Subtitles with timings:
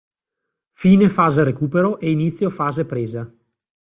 [0.73, 3.31] Fine fase recupero e inizio fase presa.